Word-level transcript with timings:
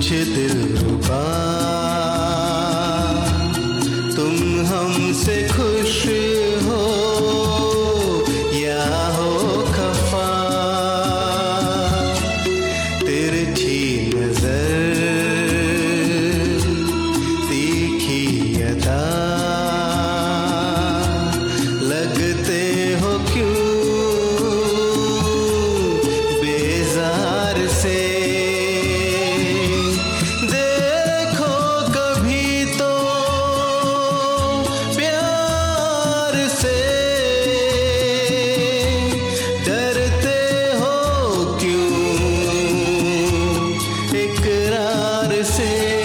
मुझे 0.00 0.24
दिल 0.24 0.60
रुबा 0.80 1.24
तुम 4.16 4.36
हमसे 4.70 5.36
खुश 5.48 5.96
say 45.60 45.99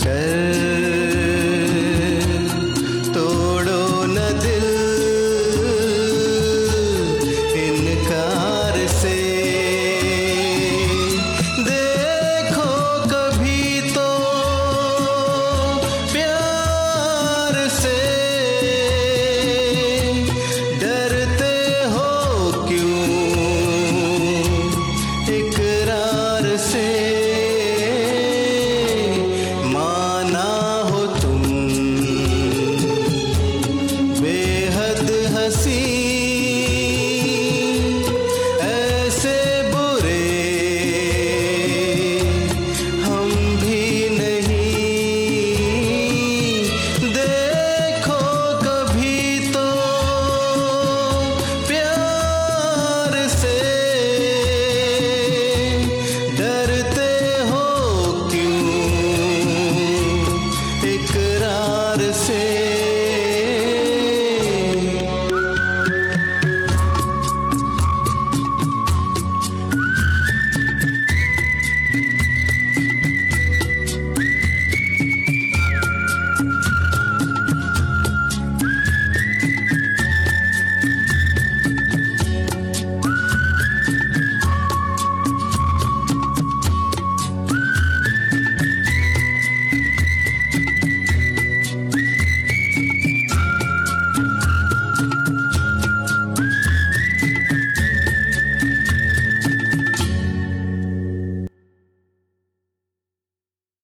tell 0.00 0.69